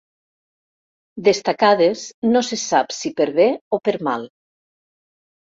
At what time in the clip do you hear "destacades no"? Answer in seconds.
1.27-2.43